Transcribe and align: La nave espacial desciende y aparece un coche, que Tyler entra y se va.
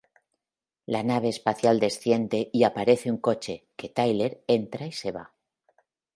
La 0.87 1.03
nave 1.03 1.29
espacial 1.29 1.79
desciende 1.79 2.49
y 2.51 2.63
aparece 2.63 3.11
un 3.11 3.17
coche, 3.17 3.67
que 3.75 3.87
Tyler 3.87 4.43
entra 4.47 4.87
y 4.87 4.91
se 4.91 5.11
va. 5.11 5.35